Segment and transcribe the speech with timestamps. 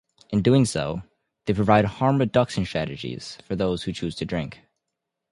[0.31, 1.03] In doing so,
[1.45, 4.57] they provide harm reduction strategies for those who choose to drink.